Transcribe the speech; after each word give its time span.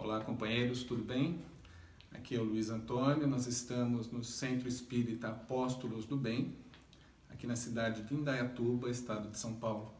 Olá, 0.00 0.20
companheiros, 0.20 0.84
tudo 0.84 1.02
bem? 1.02 1.40
Aqui 2.12 2.36
é 2.36 2.38
o 2.38 2.44
Luiz 2.44 2.70
Antônio, 2.70 3.26
nós 3.26 3.48
estamos 3.48 4.08
no 4.12 4.22
Centro 4.22 4.68
Espírita 4.68 5.26
Apóstolos 5.26 6.06
do 6.06 6.16
Bem, 6.16 6.54
aqui 7.28 7.48
na 7.48 7.56
cidade 7.56 8.02
de 8.02 8.14
Indaiatuba, 8.14 8.88
estado 8.88 9.28
de 9.28 9.36
São 9.36 9.54
Paulo. 9.54 9.92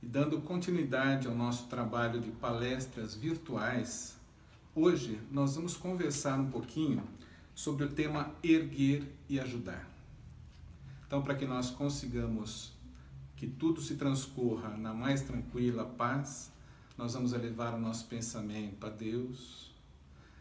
E 0.00 0.06
dando 0.06 0.40
continuidade 0.42 1.26
ao 1.26 1.34
nosso 1.34 1.66
trabalho 1.66 2.20
de 2.20 2.30
palestras 2.30 3.16
virtuais, 3.16 4.16
hoje 4.76 5.20
nós 5.32 5.56
vamos 5.56 5.76
conversar 5.76 6.38
um 6.38 6.48
pouquinho 6.48 7.02
sobre 7.52 7.86
o 7.86 7.92
tema 7.92 8.32
erguer 8.44 9.02
e 9.28 9.40
ajudar. 9.40 9.90
Então, 11.04 11.20
para 11.20 11.34
que 11.34 11.46
nós 11.46 11.68
consigamos 11.68 12.72
que 13.34 13.48
tudo 13.48 13.80
se 13.80 13.96
transcorra 13.96 14.68
na 14.76 14.94
mais 14.94 15.22
tranquila 15.22 15.84
paz, 15.84 16.52
nós 17.00 17.14
vamos 17.14 17.32
elevar 17.32 17.72
o 17.72 17.80
nosso 17.80 18.04
pensamento 18.08 18.86
a 18.86 18.90
Deus, 18.90 19.72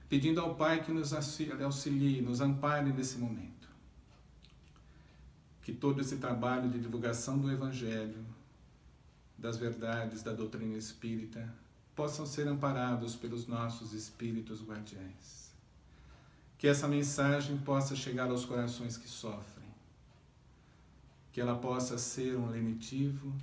pedindo 0.10 0.42
ao 0.42 0.56
Pai 0.56 0.84
que 0.84 0.92
nos 0.92 1.14
auxilie, 1.14 2.22
nos 2.22 2.42
ampare 2.42 2.92
nesse 2.92 3.18
momento. 3.18 3.70
Que 5.62 5.72
todo 5.72 6.02
esse 6.02 6.18
trabalho 6.18 6.70
de 6.70 6.78
divulgação 6.78 7.38
do 7.38 7.50
Evangelho, 7.50 8.26
das 9.38 9.56
verdades 9.56 10.22
da 10.22 10.34
doutrina 10.34 10.78
espírita, 10.78 11.50
possam 11.96 12.26
ser 12.26 12.46
amparados 12.46 13.16
pelos 13.16 13.48
nossos 13.48 13.94
espíritos 13.94 14.62
guardiães. 14.62 15.54
Que 16.58 16.68
essa 16.68 16.90
mensagem 16.90 17.58
possa 17.60 17.96
chegar 17.96 18.30
aos 18.30 18.44
corações 18.44 18.98
que 18.98 19.08
sofrem 19.08 19.70
que 21.32 21.40
ela 21.40 21.56
possa 21.56 21.98
ser 21.98 22.36
um 22.36 22.50
lenitivo 22.50 23.34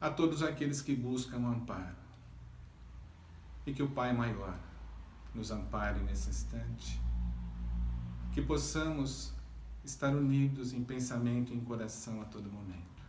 a 0.00 0.08
todos 0.08 0.42
aqueles 0.42 0.80
que 0.80 0.94
buscam 0.94 1.38
amparo. 1.38 1.99
E 3.66 3.72
que 3.72 3.82
o 3.82 3.90
Pai 3.90 4.12
maior 4.12 4.58
nos 5.34 5.50
ampare 5.50 6.00
nesse 6.00 6.30
instante. 6.30 7.00
Que 8.32 8.40
possamos 8.40 9.32
estar 9.84 10.14
unidos 10.14 10.72
em 10.72 10.82
pensamento 10.82 11.52
e 11.52 11.56
em 11.56 11.60
coração 11.60 12.20
a 12.20 12.24
todo 12.24 12.50
momento. 12.50 13.02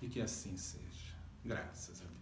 E 0.00 0.08
que 0.08 0.20
assim 0.20 0.56
seja. 0.56 1.14
Graças 1.44 2.00
a 2.00 2.04
Deus. 2.04 2.18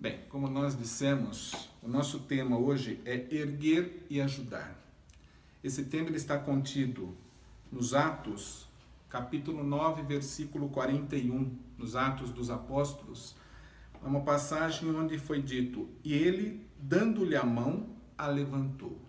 Bem, 0.00 0.20
como 0.28 0.48
nós 0.48 0.78
dissemos, 0.78 1.68
o 1.82 1.88
nosso 1.88 2.20
tema 2.20 2.56
hoje 2.56 3.00
é 3.04 3.34
erguer 3.34 4.06
e 4.08 4.20
ajudar. 4.20 4.76
Esse 5.62 5.84
tema 5.84 6.10
está 6.10 6.38
contido 6.38 7.16
nos 7.70 7.94
Atos, 7.94 8.68
capítulo 9.08 9.64
9, 9.64 10.02
versículo 10.02 10.68
41, 10.68 11.56
nos 11.76 11.96
Atos 11.96 12.30
dos 12.30 12.48
Apóstolos, 12.48 13.34
é 14.02 14.06
uma 14.06 14.20
passagem 14.20 14.88
onde 14.94 15.18
foi 15.18 15.42
dito: 15.42 15.88
E 16.04 16.14
ele, 16.14 16.66
dando-lhe 16.78 17.36
a 17.36 17.44
mão, 17.44 17.96
a 18.16 18.26
levantou. 18.26 19.00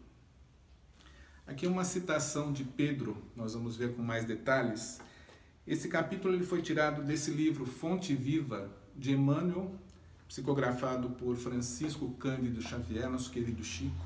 Aqui 1.45 1.65
é 1.65 1.69
uma 1.69 1.83
citação 1.83 2.53
de 2.53 2.63
Pedro, 2.63 3.17
nós 3.35 3.55
vamos 3.55 3.75
ver 3.75 3.95
com 3.95 4.03
mais 4.03 4.23
detalhes. 4.23 4.99
Esse 5.65 5.87
capítulo 5.87 6.33
ele 6.33 6.43
foi 6.43 6.61
tirado 6.61 7.03
desse 7.03 7.31
livro 7.31 7.65
Fonte 7.65 8.13
Viva 8.15 8.69
de 8.95 9.13
Emmanuel, 9.13 9.73
psicografado 10.27 11.09
por 11.11 11.35
Francisco 11.35 12.11
Cândido 12.19 12.61
Xavier, 12.61 13.09
nosso 13.09 13.31
querido 13.31 13.63
Chico, 13.63 14.05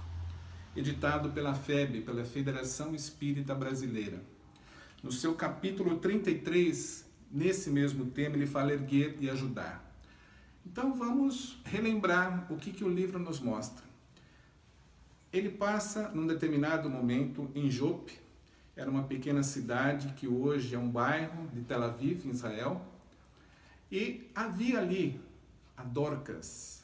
editado 0.73 1.31
pela 1.31 1.53
FEB, 1.53 2.01
pela 2.01 2.23
Federação 2.23 2.95
Espírita 2.95 3.53
Brasileira. 3.53 4.23
No 5.03 5.11
seu 5.11 5.35
capítulo 5.35 5.97
33, 5.97 7.05
nesse 7.29 7.69
mesmo 7.69 8.05
tema, 8.05 8.37
ele 8.37 8.47
fala 8.47 8.71
erguer 8.71 9.17
e 9.19 9.29
ajudar. 9.29 9.92
Então 10.65 10.93
vamos 10.93 11.59
relembrar 11.65 12.51
o 12.51 12.57
que, 12.57 12.71
que 12.71 12.83
o 12.83 12.89
livro 12.89 13.19
nos 13.19 13.39
mostra. 13.39 13.83
Ele 15.31 15.49
passa 15.49 16.09
num 16.09 16.27
determinado 16.27 16.89
momento 16.89 17.49
em 17.55 17.69
Jope, 17.69 18.19
era 18.75 18.89
uma 18.89 19.03
pequena 19.03 19.43
cidade 19.43 20.13
que 20.13 20.27
hoje 20.27 20.73
é 20.73 20.79
um 20.79 20.89
bairro 20.89 21.47
de 21.47 21.61
Tel 21.61 21.83
Aviv, 21.83 22.25
em 22.25 22.31
Israel, 22.31 22.81
e 23.91 24.29
havia 24.33 24.79
ali 24.79 25.21
a 25.77 25.83
Dorcas, 25.83 26.83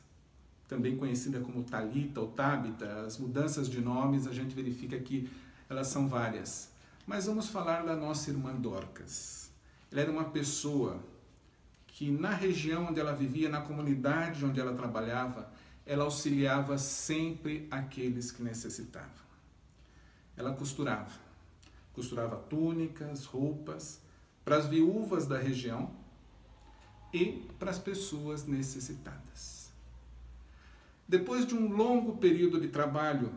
também 0.68 0.98
conhecida 0.98 1.40
como 1.40 1.64
Talita 1.64 2.22
ou 2.22 2.28
Tabita. 2.28 3.02
As 3.02 3.18
mudanças 3.18 3.68
de 3.68 3.82
nomes 3.82 4.28
a 4.28 4.34
gente 4.34 4.54
verifica 4.54 5.00
que 5.00 5.28
elas 5.68 5.88
são 5.88 6.08
várias. 6.08 6.72
Mas 7.08 7.26
vamos 7.26 7.50
falar 7.50 7.84
da 7.84 7.96
nossa 7.96 8.30
irmã 8.30 8.54
Dorcas. 8.54 9.52
Ela 9.92 10.02
era 10.02 10.12
uma 10.12 10.26
pessoa 10.26 11.04
que 12.00 12.10
na 12.10 12.30
região 12.30 12.86
onde 12.86 12.98
ela 12.98 13.12
vivia, 13.12 13.50
na 13.50 13.60
comunidade 13.60 14.46
onde 14.46 14.58
ela 14.58 14.74
trabalhava, 14.74 15.52
ela 15.86 16.06
auxiliava 16.06 16.78
sempre 16.78 17.68
aqueles 17.70 18.32
que 18.32 18.42
necessitavam. 18.42 19.10
Ela 20.38 20.54
costurava. 20.54 21.12
Costurava 21.92 22.38
túnicas, 22.38 23.26
roupas 23.26 24.00
para 24.46 24.56
as 24.56 24.66
viúvas 24.66 25.28
da 25.28 25.38
região 25.38 25.92
e 27.14 27.46
para 27.60 27.70
as 27.70 27.78
pessoas 27.78 28.46
necessitadas. 28.46 29.70
Depois 31.06 31.46
de 31.46 31.54
um 31.54 31.68
longo 31.68 32.16
período 32.16 32.62
de 32.62 32.70
trabalho 32.70 33.30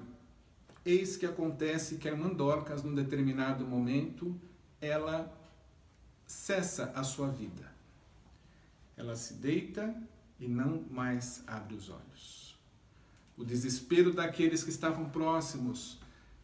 Eis 0.85 1.17
que 1.17 1.27
acontece 1.27 1.97
que 1.97 2.09
a 2.09 2.13
irmã 2.13 2.29
Dorcas, 2.29 2.85
num 2.85 2.95
determinado 2.95 3.67
momento, 3.67 4.41
ela 4.81 5.37
cessa 6.25 6.93
a 6.95 7.03
sua 7.03 7.27
vida. 7.27 7.72
Ela 9.03 9.17
se 9.17 9.35
deita 9.35 9.95
e 10.39 10.47
não 10.47 10.85
mais 10.91 11.43
abre 11.47 11.75
os 11.75 11.91
olhos. 11.91 12.57
O 13.37 13.45
desespero 13.45 14.13
daqueles 14.13 14.63
que 14.63 14.71
estavam 14.71 15.11
próximos, 15.11 15.99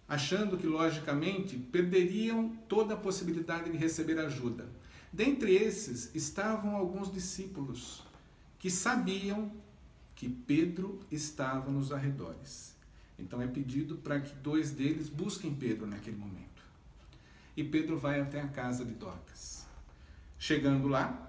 achando 0.09 0.59
que, 0.59 0.67
logicamente, 0.67 1.57
perderiam 1.57 2.51
toda 2.69 2.95
a 2.95 2.97
possibilidade 2.97 3.71
de 3.71 3.77
receber 3.77 4.19
ajuda. 4.19 4.69
Dentre 5.13 5.55
esses 5.55 6.15
estavam 6.15 6.75
alguns 6.75 7.13
discípulos 7.13 8.03
que 8.59 8.71
sabiam 8.71 9.53
que 10.17 10.29
Pedro 10.29 11.01
estava 11.11 11.71
nos 11.71 11.93
arredores 11.93 12.77
então 13.19 13.43
é 13.43 13.47
pedido 13.47 13.97
para 13.97 14.21
que 14.21 14.35
dois 14.37 14.71
deles 14.71 15.09
busquem 15.09 15.53
Pedro 15.55 15.87
naquele 15.87 16.17
momento. 16.17 16.63
E 17.57 17.65
Pedro 17.65 17.99
vai 17.99 18.21
até 18.21 18.41
a 18.41 18.47
casa 18.47 18.85
de 18.85 18.95
Dorcas. 18.95 19.67
Chegando 20.39 20.87
lá, 20.87 21.28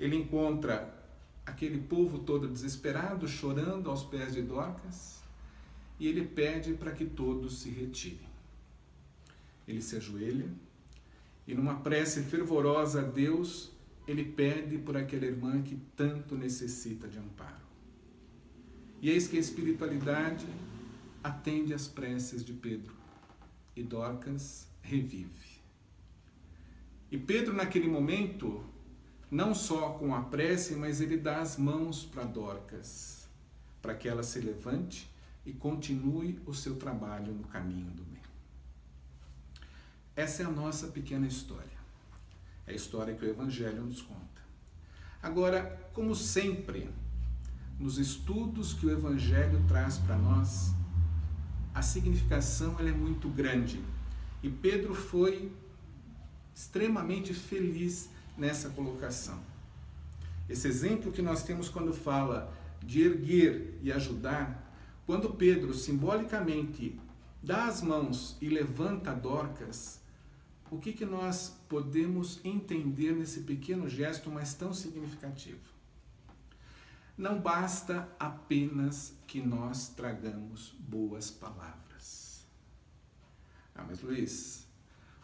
ele 0.00 0.16
encontra 0.16 0.98
aquele 1.44 1.78
povo 1.78 2.20
todo 2.20 2.48
desesperado, 2.48 3.28
chorando 3.28 3.90
aos 3.90 4.02
pés 4.02 4.32
de 4.32 4.40
Dorcas, 4.40 5.22
e 5.98 6.08
ele 6.08 6.24
pede 6.24 6.72
para 6.72 6.92
que 6.92 7.04
todos 7.04 7.60
se 7.60 7.68
retirem. 7.68 8.30
Ele 9.68 9.82
se 9.82 9.96
ajoelha 9.96 10.48
e, 11.46 11.54
numa 11.54 11.74
prece 11.80 12.22
fervorosa 12.22 13.00
a 13.00 13.04
Deus, 13.04 13.70
ele 14.08 14.24
pede 14.24 14.78
por 14.78 14.96
aquela 14.96 15.26
irmã 15.26 15.62
que 15.62 15.76
tanto 15.94 16.34
necessita 16.34 17.06
de 17.06 17.18
amparo. 17.18 17.60
E 19.02 19.10
eis 19.10 19.28
que 19.28 19.36
a 19.36 19.40
espiritualidade 19.40 20.46
atende 21.22 21.74
às 21.74 21.86
preces 21.86 22.42
de 22.42 22.54
Pedro 22.54 22.94
e 23.76 23.82
Dorcas 23.82 24.66
revive. 24.80 25.60
E 27.10 27.18
Pedro, 27.18 27.52
naquele 27.52 27.88
momento, 27.88 28.64
não 29.30 29.54
só 29.54 29.90
com 29.90 30.14
a 30.14 30.22
prece, 30.22 30.74
mas 30.74 31.00
ele 31.00 31.16
dá 31.16 31.40
as 31.40 31.56
mãos 31.56 32.04
para 32.04 32.24
Dorcas, 32.24 33.28
para 33.80 33.94
que 33.94 34.08
ela 34.08 34.22
se 34.22 34.40
levante 34.40 35.10
e 35.46 35.52
continue 35.52 36.40
o 36.46 36.52
seu 36.52 36.76
trabalho 36.76 37.32
no 37.32 37.44
caminho 37.44 37.90
do 37.92 38.02
bem. 38.02 38.20
Essa 40.16 40.42
é 40.42 40.46
a 40.46 40.50
nossa 40.50 40.88
pequena 40.88 41.26
história. 41.26 41.78
É 42.66 42.72
a 42.72 42.74
história 42.74 43.14
que 43.14 43.24
o 43.24 43.28
Evangelho 43.28 43.82
nos 43.82 44.02
conta. 44.02 44.20
Agora, 45.22 45.90
como 45.92 46.14
sempre, 46.14 46.90
nos 47.78 47.98
estudos 47.98 48.74
que 48.74 48.86
o 48.86 48.90
Evangelho 48.90 49.64
traz 49.68 49.98
para 49.98 50.16
nós, 50.16 50.74
a 51.72 51.82
significação 51.82 52.76
ela 52.78 52.88
é 52.88 52.92
muito 52.92 53.28
grande. 53.28 53.82
E 54.42 54.50
Pedro 54.50 54.94
foi 54.94 55.52
extremamente 56.54 57.32
feliz 57.32 58.10
nessa 58.40 58.70
colocação. 58.70 59.38
Esse 60.48 60.66
exemplo 60.66 61.12
que 61.12 61.20
nós 61.20 61.44
temos 61.44 61.68
quando 61.68 61.92
fala 61.92 62.52
de 62.82 63.02
erguer 63.02 63.78
e 63.82 63.92
ajudar, 63.92 64.74
quando 65.06 65.34
Pedro 65.34 65.74
simbolicamente 65.74 66.98
dá 67.42 67.66
as 67.66 67.82
mãos 67.82 68.38
e 68.40 68.48
levanta 68.48 69.14
Dorcas, 69.14 70.00
o 70.70 70.78
que, 70.78 70.92
que 70.92 71.04
nós 71.04 71.56
podemos 71.68 72.40
entender 72.44 73.12
nesse 73.12 73.40
pequeno 73.42 73.88
gesto, 73.88 74.30
mas 74.30 74.54
tão 74.54 74.72
significativo? 74.72 75.68
Não 77.18 77.38
basta 77.38 78.08
apenas 78.18 79.14
que 79.26 79.42
nós 79.42 79.90
tragamos 79.90 80.74
boas 80.78 81.30
palavras. 81.30 82.46
Ah, 83.74 83.84
mas 83.86 84.00
Luiz, 84.00 84.66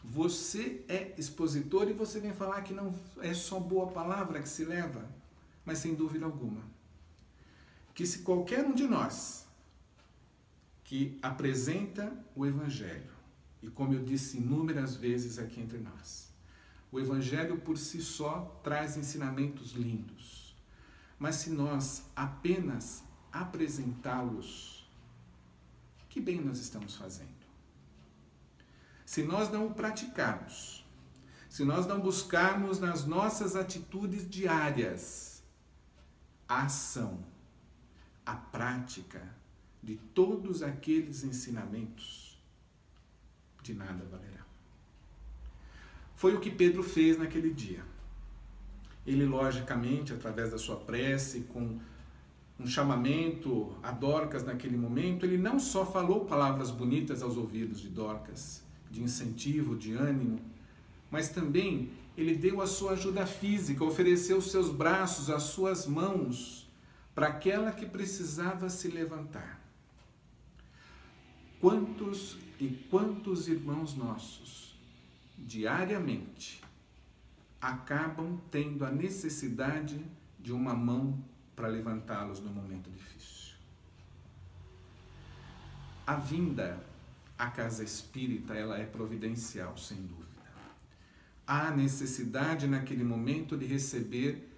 você 0.09 0.85
é 0.89 1.13
expositor 1.19 1.89
e 1.89 1.93
você 1.93 2.21
vem 2.21 2.33
falar 2.33 2.63
que 2.63 2.73
não 2.73 2.95
é 3.21 3.35
só 3.35 3.59
boa 3.59 3.89
palavra 3.89 4.41
que 4.41 4.49
se 4.49 4.65
leva, 4.65 5.05
mas 5.65 5.79
sem 5.79 5.95
dúvida 5.95 6.25
alguma. 6.25 6.63
que 7.93 8.07
se 8.07 8.21
qualquer 8.21 8.65
um 8.65 8.75
de 8.75 8.87
nós 8.87 9.47
que 10.85 11.19
apresenta 11.23 12.13
o 12.35 12.47
Evangelho, 12.47 13.11
e 13.63 13.69
como 13.69 13.95
eu 13.95 14.05
disse 14.05 14.37
inúmeras 14.37 14.95
vezes 14.95 15.39
aqui 15.39 15.61
entre 15.61 15.79
nós, 15.79 16.31
o 16.93 17.01
Evangelho 17.01 17.59
por 17.59 17.77
si 17.77 18.01
só 18.01 18.61
traz 18.63 18.97
ensinamentos 18.97 19.73
lindos, 19.73 20.55
mas 21.19 21.37
se 21.37 21.51
nós 21.51 22.05
apenas 22.15 23.03
apresentá-los, 23.33 24.87
que 26.09 26.21
bem 26.21 26.41
nós 26.41 26.59
estamos 26.59 26.95
fazendo? 26.95 27.46
Se 29.07 29.23
nós 29.23 29.49
não 29.51 29.69
o 29.69 29.71
praticarmos, 29.73 30.85
se 31.49 31.65
nós 31.65 31.87
não 31.87 32.01
buscarmos 32.01 32.81
nas 32.81 33.07
nossas 33.07 33.55
atitudes 33.55 34.29
diárias 34.29 35.45
a 36.49 36.65
ação, 36.65 37.25
a 38.27 38.35
prática 38.35 39.23
de 39.81 39.95
todos 40.13 40.61
aqueles 40.61 41.23
ensinamentos, 41.23 42.37
de 43.63 43.73
nada 43.73 44.05
valerá. 44.11 44.45
Foi 46.17 46.35
o 46.35 46.41
que 46.41 46.51
Pedro 46.51 46.83
fez 46.83 47.17
naquele 47.17 47.55
dia. 47.55 47.85
Ele, 49.07 49.25
logicamente, 49.25 50.13
através 50.13 50.51
da 50.51 50.59
sua 50.59 50.77
prece, 50.77 51.43
com 51.53 51.79
um 52.59 52.67
chamamento 52.67 53.77
a 53.85 53.93
Dorcas 53.93 54.43
naquele 54.43 54.77
momento, 54.77 55.25
ele 55.25 55.39
não 55.39 55.61
só 55.61 55.87
falou 55.87 56.25
palavras 56.25 56.73
bonitas 56.73 57.23
aos 57.23 57.37
ouvidos 57.37 57.81
de 57.81 57.89
Dorcas, 57.89 58.66
de 58.91 59.03
incentivo, 59.03 59.77
de 59.77 59.93
ânimo, 59.95 60.41
mas 61.11 61.29
também 61.29 61.91
ele 62.17 62.35
deu 62.35 62.61
a 62.61 62.67
sua 62.67 62.93
ajuda 62.93 63.27
física, 63.27 63.85
ofereceu 63.85 64.39
os 64.39 64.51
seus 64.51 64.71
braços, 64.71 65.29
as 65.29 65.45
suas 65.45 65.87
mãos 65.87 66.67
para 67.15 67.29
aquela 67.29 67.73
que 67.73 67.87
precisava 67.87 68.69
se 68.69 68.89
levantar. 68.89 69.61
Quantos 71.61 72.37
e 72.61 72.69
quantos 72.91 73.49
irmãos 73.49 73.95
nossos 73.95 74.75
diariamente 75.39 76.63
acabam 77.61 78.39
tendo 78.51 78.85
a 78.85 78.91
necessidade 78.91 80.01
de 80.39 80.53
uma 80.53 80.75
mão 80.75 81.23
para 81.55 81.69
levantá-los 81.69 82.41
no 82.41 82.51
momento 82.51 82.91
difícil? 82.91 83.57
A 86.07 86.17
vinda 86.17 86.83
à 87.39 87.51
casa 87.51 87.85
espírita, 87.85 88.55
ela 88.55 88.79
é 88.79 88.85
providencial, 88.85 89.77
sem 89.77 89.99
dúvida. 89.99 90.27
Há 91.47 91.71
necessidade 91.71 92.67
naquele 92.67 93.05
momento 93.05 93.57
de 93.57 93.67
receber 93.67 94.53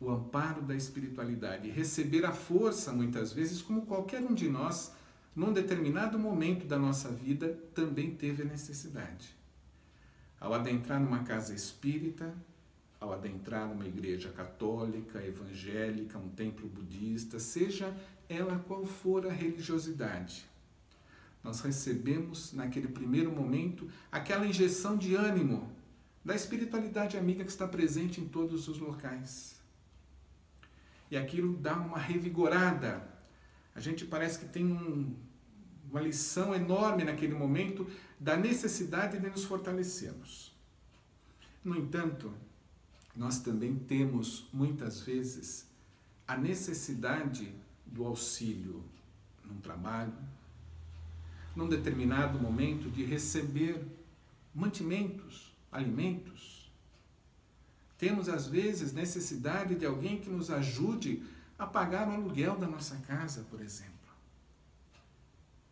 o 0.00 0.10
amparo 0.10 0.62
da 0.62 0.74
espiritualidade, 0.74 1.70
receber 1.70 2.24
a 2.24 2.32
força, 2.32 2.92
muitas 2.92 3.32
vezes, 3.32 3.62
como 3.62 3.86
qualquer 3.86 4.20
um 4.20 4.34
de 4.34 4.48
nós 4.48 4.92
num 5.34 5.52
determinado 5.52 6.18
momento 6.18 6.66
da 6.66 6.78
nossa 6.78 7.08
vida, 7.08 7.58
também 7.74 8.14
teve 8.14 8.42
a 8.42 8.46
necessidade. 8.46 9.34
Ao 10.40 10.52
adentrar 10.52 11.00
numa 11.00 11.22
casa 11.22 11.54
espírita, 11.54 12.34
ao 13.00 13.12
adentrar 13.12 13.66
numa 13.68 13.86
igreja 13.86 14.30
católica, 14.30 15.24
evangélica, 15.24 16.18
um 16.18 16.28
templo 16.28 16.68
budista, 16.68 17.38
seja 17.38 17.96
ela 18.28 18.58
qual 18.66 18.84
for 18.84 19.26
a 19.26 19.32
religiosidade, 19.32 20.44
nós 21.42 21.60
recebemos 21.60 22.52
naquele 22.52 22.88
primeiro 22.88 23.32
momento 23.32 23.88
aquela 24.10 24.46
injeção 24.46 24.96
de 24.96 25.14
ânimo 25.14 25.70
da 26.24 26.34
espiritualidade 26.34 27.16
amiga 27.16 27.44
que 27.44 27.50
está 27.50 27.66
presente 27.66 28.20
em 28.20 28.28
todos 28.28 28.68
os 28.68 28.78
locais. 28.78 29.60
E 31.10 31.16
aquilo 31.16 31.56
dá 31.56 31.74
uma 31.74 31.98
revigorada 31.98 33.12
a 33.74 33.80
gente 33.80 34.04
parece 34.04 34.38
que 34.38 34.46
tem 34.46 34.72
um, 34.72 35.14
uma 35.90 36.00
lição 36.00 36.54
enorme 36.54 37.04
naquele 37.04 37.34
momento 37.34 37.88
da 38.18 38.36
necessidade 38.36 39.18
de 39.18 39.30
nos 39.30 39.44
fortalecermos. 39.44 40.52
No 41.64 41.76
entanto, 41.76 42.32
nós 43.16 43.40
também 43.40 43.76
temos 43.76 44.48
muitas 44.52 45.00
vezes 45.00 45.66
a 46.26 46.36
necessidade 46.36 47.54
do 47.86 48.04
auxílio 48.04 48.84
num 49.44 49.60
trabalho, 49.60 50.12
num 51.54 51.68
determinado 51.68 52.38
momento 52.38 52.90
de 52.90 53.04
receber 53.04 53.84
mantimentos, 54.54 55.52
alimentos. 55.70 56.70
Temos 57.98 58.28
às 58.28 58.46
vezes 58.46 58.92
necessidade 58.92 59.74
de 59.74 59.86
alguém 59.86 60.18
que 60.18 60.30
nos 60.30 60.50
ajude 60.50 61.22
a 61.58 61.66
pagar 61.66 62.08
o 62.08 62.12
aluguel 62.12 62.56
da 62.56 62.66
nossa 62.66 62.96
casa, 63.06 63.46
por 63.50 63.60
exemplo. 63.60 63.92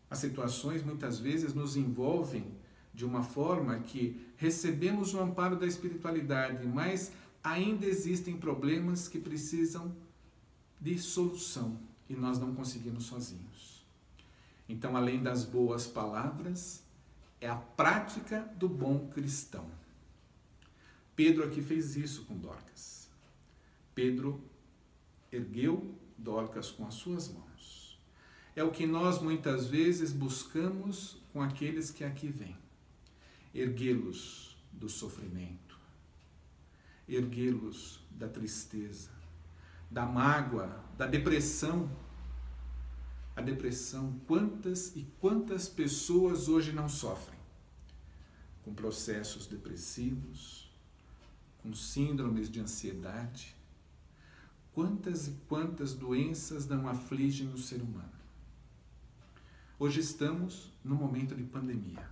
As 0.08 0.18
situações 0.18 0.82
muitas 0.82 1.18
vezes 1.18 1.54
nos 1.54 1.76
envolvem 1.76 2.44
de 2.92 3.04
uma 3.04 3.22
forma 3.22 3.78
que 3.80 4.20
recebemos 4.36 5.14
o 5.14 5.20
amparo 5.20 5.56
da 5.56 5.66
espiritualidade, 5.66 6.66
mas 6.66 7.12
ainda 7.42 7.86
existem 7.86 8.36
problemas 8.36 9.08
que 9.08 9.18
precisam 9.18 9.94
de 10.80 10.98
solução 10.98 11.78
e 12.08 12.14
nós 12.14 12.38
não 12.38 12.54
conseguimos 12.54 13.04
sozinhos. 13.04 13.79
Então, 14.70 14.96
além 14.96 15.20
das 15.20 15.44
boas 15.44 15.84
palavras, 15.88 16.84
é 17.40 17.48
a 17.48 17.56
prática 17.56 18.42
do 18.56 18.68
bom 18.68 19.08
cristão. 19.08 19.68
Pedro 21.16 21.42
aqui 21.42 21.60
fez 21.60 21.96
isso 21.96 22.24
com 22.24 22.38
Dorcas. 22.38 23.08
Pedro 23.96 24.40
ergueu 25.32 25.92
Dorcas 26.16 26.70
com 26.70 26.86
as 26.86 26.94
suas 26.94 27.28
mãos. 27.28 27.98
É 28.54 28.62
o 28.62 28.70
que 28.70 28.86
nós 28.86 29.20
muitas 29.20 29.66
vezes 29.66 30.12
buscamos 30.12 31.16
com 31.32 31.42
aqueles 31.42 31.90
que 31.90 32.04
aqui 32.04 32.28
vêm. 32.28 32.56
Erguê-los 33.52 34.56
do 34.70 34.88
sofrimento, 34.88 35.76
erguê-los 37.08 37.98
da 38.08 38.28
tristeza, 38.28 39.10
da 39.90 40.06
mágoa, 40.06 40.80
da 40.96 41.08
depressão. 41.08 41.90
A 43.34 43.40
depressão, 43.40 44.20
quantas 44.26 44.94
e 44.96 45.06
quantas 45.20 45.68
pessoas 45.68 46.48
hoje 46.48 46.72
não 46.72 46.88
sofrem 46.88 47.38
com 48.62 48.74
processos 48.74 49.46
depressivos, 49.46 50.70
com 51.62 51.72
síndromes 51.72 52.50
de 52.50 52.60
ansiedade, 52.60 53.56
Quantas 54.72 55.26
e 55.26 55.32
quantas 55.48 55.94
doenças 55.94 56.66
não 56.66 56.88
afligem 56.88 57.52
o 57.52 57.58
ser 57.58 57.82
humano? 57.82 58.08
Hoje 59.78 60.00
estamos 60.00 60.70
no 60.84 60.94
momento 60.94 61.34
de 61.34 61.42
pandemia. 61.42 62.08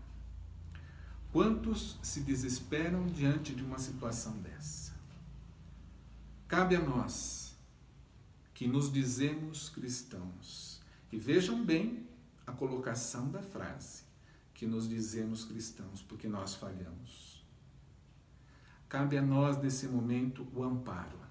Quantos 1.33 1.99
se 2.03 2.21
desesperam 2.21 3.07
diante 3.07 3.55
de 3.55 3.63
uma 3.63 3.79
situação 3.79 4.37
dessa? 4.39 4.93
Cabe 6.49 6.75
a 6.75 6.81
nós, 6.81 7.55
que 8.55 8.67
nos 8.67 8.93
dizemos 8.93 9.69
cristãos, 9.69 10.78
e 11.11 11.19
vejam 11.19 11.65
bem 11.65 12.07
a 12.47 12.53
colocação 12.53 13.31
da 13.31 13.43
frase, 13.43 14.03
que 14.55 14.67
nos 14.67 14.89
dizemos 14.89 15.45
cristãos, 15.45 16.03
porque 16.03 16.29
nós 16.29 16.55
falhamos. 16.55 17.45
Cabe 18.89 19.19
a 19.19 19.23
nós, 19.23 19.61
nesse 19.61 19.87
momento, 19.87 20.47
o 20.55 20.63
amparo 20.63 21.29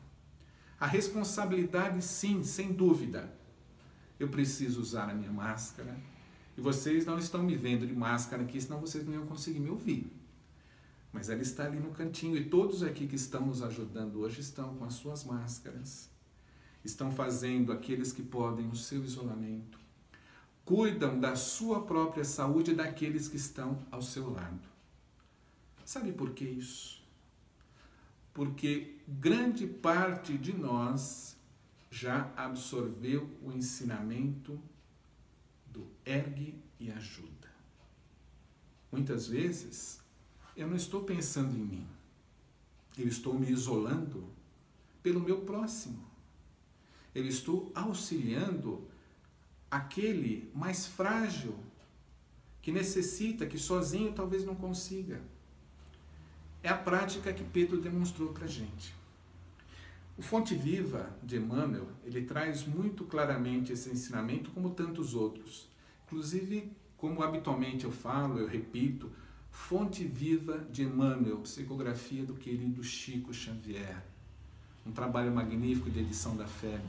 a 0.79 0.85
responsabilidade, 0.85 2.03
sim, 2.03 2.43
sem 2.43 2.71
dúvida. 2.71 3.33
Eu 4.19 4.29
preciso 4.29 4.79
usar 4.79 5.09
a 5.09 5.13
minha 5.13 5.31
máscara. 5.31 5.97
E 6.55 6.61
vocês 6.61 7.05
não 7.05 7.17
estão 7.17 7.43
me 7.43 7.55
vendo 7.55 7.85
de 7.85 7.95
máscara 7.95 8.43
aqui, 8.43 8.61
senão 8.61 8.79
vocês 8.79 9.05
não 9.05 9.13
iam 9.13 9.25
conseguir 9.25 9.59
me 9.59 9.69
ouvir. 9.69 10.11
Mas 11.11 11.29
ela 11.29 11.41
está 11.41 11.65
ali 11.65 11.79
no 11.79 11.91
cantinho 11.91 12.37
e 12.37 12.45
todos 12.45 12.83
aqui 12.83 13.07
que 13.07 13.15
estão 13.15 13.45
nos 13.45 13.63
ajudando 13.63 14.19
hoje 14.19 14.41
estão 14.41 14.75
com 14.75 14.85
as 14.85 14.93
suas 14.93 15.23
máscaras. 15.23 16.09
Estão 16.83 17.11
fazendo 17.11 17.71
aqueles 17.71 18.11
que 18.11 18.21
podem 18.21 18.67
o 18.69 18.75
seu 18.75 19.03
isolamento. 19.03 19.79
Cuidam 20.63 21.19
da 21.19 21.35
sua 21.35 21.83
própria 21.83 22.23
saúde 22.23 22.71
e 22.71 22.75
daqueles 22.75 23.27
que 23.27 23.37
estão 23.37 23.79
ao 23.91 24.01
seu 24.01 24.29
lado. 24.29 24.67
Sabe 25.85 26.11
por 26.11 26.31
que 26.31 26.43
isso? 26.43 26.97
porque 28.37 28.93
grande 29.07 29.65
parte 29.65 30.37
de 30.37 30.53
nós 30.53 31.35
já 31.89 32.31
absorveu 32.37 33.27
o 33.41 33.51
ensinamento 33.51 34.61
do 35.73 35.87
ergue 36.05 36.53
e 36.79 36.91
ajuda. 36.91 37.49
Muitas 38.91 39.25
vezes 39.25 39.99
eu 40.55 40.67
não 40.67 40.75
estou 40.75 41.01
pensando 41.01 41.57
em 41.57 41.63
mim, 41.63 41.87
eu 42.95 43.07
estou 43.07 43.33
me 43.33 43.49
isolando 43.49 44.29
pelo 45.01 45.19
meu 45.19 45.41
próximo. 45.41 46.05
Eu 47.17 47.25
estou 47.25 47.71
auxiliando 47.73 48.87
aquele 49.71 50.51
mais 50.53 50.85
frágil, 50.85 51.55
que 52.61 52.71
necessita, 52.71 53.47
que 53.47 53.57
sozinho 53.57 54.13
talvez 54.13 54.45
não 54.45 54.53
consiga. 54.53 55.19
É 56.61 56.69
a 56.69 56.77
prática 56.77 57.33
que 57.33 57.43
Pedro 57.43 57.81
demonstrou 57.81 58.33
para 58.33 58.45
a 58.45 58.47
gente. 58.47 58.93
O 60.15 60.21
Fonte 60.21 60.53
Viva 60.53 61.09
de 61.23 61.37
Emmanuel, 61.37 61.87
ele 62.05 62.21
traz 62.23 62.67
muito 62.67 63.03
claramente 63.03 63.73
esse 63.73 63.89
ensinamento 63.89 64.51
como 64.51 64.75
tantos 64.75 65.15
outros. 65.15 65.67
Inclusive, 66.05 66.71
como 66.97 67.23
habitualmente 67.23 67.83
eu 67.83 67.91
falo, 67.91 68.37
eu 68.37 68.47
repito, 68.47 69.11
Fonte 69.49 70.03
Viva 70.03 70.59
de 70.69 70.83
Emmanuel, 70.83 71.39
psicografia 71.39 72.23
do 72.23 72.35
querido 72.35 72.83
Chico 72.83 73.33
Xavier. 73.33 74.05
Um 74.87 74.91
trabalho 74.91 75.31
magnífico 75.31 75.89
de 75.89 75.99
edição 75.99 76.37
da 76.37 76.47
FEB. 76.47 76.81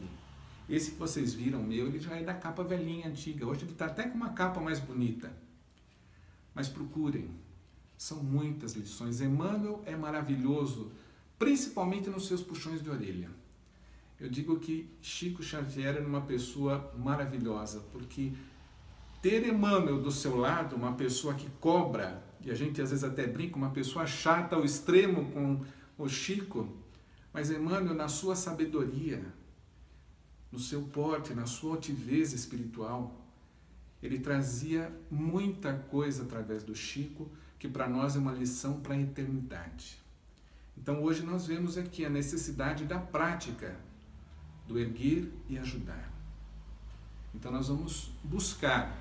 Esse 0.68 0.92
que 0.92 0.98
vocês 0.98 1.34
viram 1.34 1.62
meu, 1.62 1.86
ele 1.86 1.98
já 1.98 2.14
é 2.16 2.22
da 2.22 2.34
capa 2.34 2.62
velhinha 2.62 3.08
antiga. 3.08 3.46
Hoje 3.46 3.62
ele 3.62 3.72
está 3.72 3.86
até 3.86 4.04
com 4.04 4.16
uma 4.16 4.30
capa 4.30 4.60
mais 4.60 4.78
bonita. 4.78 5.32
Mas 6.54 6.68
procurem, 6.68 7.30
são 7.96 8.22
muitas 8.22 8.74
lições. 8.74 9.20
Emmanuel 9.20 9.82
é 9.84 9.96
maravilhoso, 9.96 10.92
principalmente 11.38 12.08
nos 12.08 12.26
seus 12.26 12.42
puxões 12.42 12.82
de 12.82 12.88
orelha. 12.88 13.30
Eu 14.20 14.28
digo 14.28 14.58
que 14.58 14.88
Chico 15.00 15.42
Xavier 15.42 15.96
era 15.96 16.06
uma 16.06 16.20
pessoa 16.20 16.92
maravilhosa, 16.96 17.80
porque 17.92 18.32
ter 19.22 19.46
Emmanuel 19.46 20.00
do 20.00 20.10
seu 20.10 20.36
lado, 20.36 20.76
uma 20.76 20.92
pessoa 20.92 21.34
que 21.34 21.48
cobra, 21.60 22.22
e 22.40 22.50
a 22.50 22.54
gente 22.54 22.80
às 22.80 22.90
vezes 22.90 23.04
até 23.04 23.26
brinca, 23.26 23.56
uma 23.56 23.70
pessoa 23.70 24.06
chata 24.06 24.54
ao 24.54 24.64
extremo 24.64 25.30
com 25.32 25.60
o 25.96 26.08
Chico, 26.08 26.68
mas 27.32 27.50
Emmanuel, 27.50 27.94
na 27.94 28.08
sua 28.08 28.34
sabedoria, 28.34 29.24
no 30.50 30.58
seu 30.58 30.82
porte, 30.82 31.34
na 31.34 31.46
sua 31.46 31.74
altivez 31.74 32.32
espiritual, 32.32 33.14
ele 34.02 34.18
trazia 34.18 34.92
muita 35.10 35.74
coisa 35.74 36.22
através 36.22 36.62
do 36.62 36.74
Chico 36.74 37.28
que 37.58 37.68
para 37.68 37.88
nós 37.88 38.14
é 38.14 38.18
uma 38.18 38.32
lição 38.32 38.80
para 38.80 38.94
a 38.94 39.00
eternidade. 39.00 39.98
Então 40.76 41.02
hoje 41.02 41.22
nós 41.22 41.46
vemos 41.46 41.76
aqui 41.76 42.04
a 42.04 42.10
necessidade 42.10 42.84
da 42.84 42.98
prática, 42.98 43.76
do 44.66 44.78
erguer 44.78 45.28
e 45.48 45.58
ajudar. 45.58 46.12
Então 47.34 47.50
nós 47.50 47.68
vamos 47.68 48.12
buscar, 48.22 48.96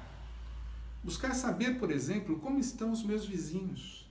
buscar 1.03 1.34
saber, 1.36 1.77
por 1.77 1.91
exemplo, 1.91 2.39
como 2.39 2.57
estão 2.60 2.91
os 2.91 3.03
meus 3.03 3.25
vizinhos. 3.25 4.06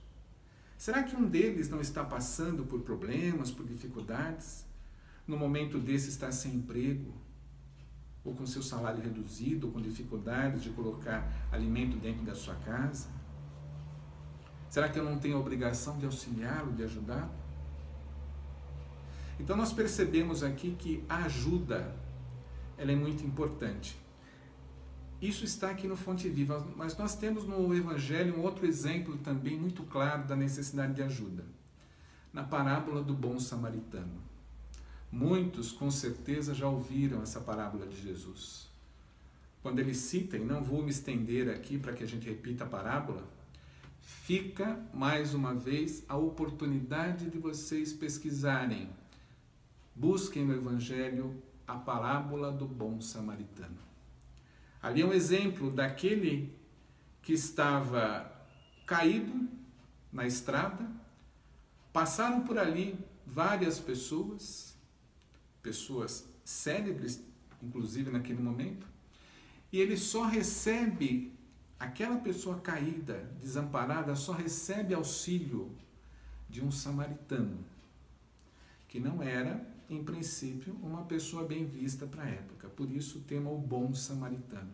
Será 0.77 1.01
que 1.03 1.15
um 1.15 1.27
deles 1.27 1.69
não 1.69 1.81
está 1.81 2.03
passando 2.03 2.63
por 2.63 2.81
problemas, 2.81 3.49
por 3.49 3.65
dificuldades? 3.65 4.65
No 5.25 5.35
momento 5.35 5.79
desse 5.79 6.09
está 6.09 6.31
sem 6.31 6.53
emprego, 6.53 7.13
ou 8.23 8.35
com 8.35 8.45
seu 8.45 8.61
salário 8.61 9.01
reduzido, 9.01 9.67
ou 9.67 9.73
com 9.73 9.81
dificuldades 9.81 10.61
de 10.61 10.69
colocar 10.69 11.49
alimento 11.51 11.97
dentro 11.97 12.23
da 12.23 12.35
sua 12.35 12.55
casa? 12.55 13.07
Será 14.69 14.87
que 14.87 14.99
eu 14.99 15.03
não 15.03 15.17
tenho 15.17 15.37
a 15.37 15.39
obrigação 15.39 15.97
de 15.97 16.05
auxiliá-lo, 16.05 16.73
de 16.73 16.83
ajudá-lo? 16.83 17.31
Então 19.39 19.55
nós 19.55 19.73
percebemos 19.73 20.43
aqui 20.43 20.75
que 20.77 21.03
a 21.09 21.23
ajuda 21.25 21.95
ela 22.77 22.91
é 22.91 22.95
muito 22.95 23.25
importante. 23.25 23.97
Isso 25.19 25.43
está 25.43 25.71
aqui 25.71 25.87
no 25.87 25.95
Fonte 25.95 26.29
Viva, 26.29 26.65
mas 26.75 26.95
nós 26.95 27.15
temos 27.15 27.43
no 27.43 27.73
Evangelho 27.75 28.37
um 28.37 28.43
outro 28.43 28.67
exemplo 28.67 29.17
também 29.17 29.57
muito 29.57 29.81
claro 29.83 30.27
da 30.27 30.35
necessidade 30.35 30.93
de 30.93 31.01
ajuda. 31.01 31.43
Na 32.31 32.43
parábola 32.43 33.01
do 33.01 33.15
bom 33.15 33.39
samaritano. 33.39 34.21
Muitos, 35.11 35.71
com 35.71 35.89
certeza, 35.89 36.53
já 36.53 36.67
ouviram 36.67 37.23
essa 37.23 37.41
parábola 37.41 37.87
de 37.87 37.99
Jesus. 37.99 38.67
Quando 39.63 39.79
ele 39.79 39.95
cita, 39.95 40.37
e 40.37 40.45
não 40.45 40.63
vou 40.63 40.83
me 40.83 40.91
estender 40.91 41.49
aqui 41.49 41.79
para 41.79 41.93
que 41.93 42.03
a 42.03 42.07
gente 42.07 42.29
repita 42.29 42.65
a 42.65 42.67
parábola, 42.67 43.23
fica 43.99 44.79
mais 44.93 45.33
uma 45.33 45.55
vez 45.55 46.03
a 46.07 46.15
oportunidade 46.15 47.31
de 47.31 47.39
vocês 47.39 47.91
pesquisarem. 47.91 48.87
Busquem 49.95 50.45
no 50.45 50.53
Evangelho 50.53 51.41
a 51.67 51.73
parábola 51.73 52.51
do 52.51 52.67
bom 52.67 53.01
samaritano. 53.01 53.86
Ali 54.81 55.01
é 55.01 55.05
um 55.05 55.13
exemplo 55.13 55.71
daquele 55.71 56.55
que 57.21 57.33
estava 57.33 58.31
caído 58.85 59.49
na 60.11 60.25
estrada, 60.25 60.89
passaram 61.91 62.41
por 62.41 62.57
ali 62.57 62.97
várias 63.25 63.79
pessoas, 63.79 64.75
pessoas 65.61 66.27
célebres, 66.43 67.21
inclusive 67.61 68.09
naquele 68.11 68.41
momento, 68.41 68.87
e 69.71 69.79
ele 69.79 69.97
só 69.97 70.23
recebe, 70.23 71.33
aquela 71.79 72.17
pessoa 72.17 72.59
caída, 72.61 73.29
desamparada, 73.41 74.15
só 74.15 74.31
recebe 74.31 74.93
auxílio 74.93 75.75
de 76.49 76.63
um 76.63 76.71
samaritano, 76.71 77.59
que 78.87 78.99
não 78.99 79.21
era 79.21 79.67
em 79.89 80.03
princípio, 80.03 80.73
uma 80.81 81.03
pessoa 81.03 81.45
bem 81.45 81.65
vista 81.65 82.05
para 82.05 82.23
a 82.23 82.29
época. 82.29 82.67
Por 82.69 82.91
isso, 82.91 83.19
o 83.19 83.21
tema 83.21 83.49
o 83.49 83.57
bom 83.57 83.93
samaritano. 83.93 84.73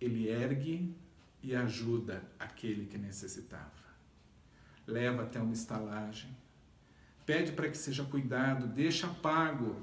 Ele 0.00 0.28
ergue 0.28 0.94
e 1.42 1.54
ajuda 1.54 2.22
aquele 2.38 2.86
que 2.86 2.96
necessitava. 2.96 3.88
Leva 4.86 5.22
até 5.22 5.40
uma 5.40 5.52
estalagem. 5.52 6.34
Pede 7.26 7.52
para 7.52 7.68
que 7.68 7.76
seja 7.76 8.04
cuidado, 8.04 8.66
deixa 8.66 9.06
pago 9.06 9.76